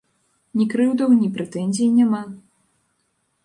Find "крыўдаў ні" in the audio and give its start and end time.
0.71-1.29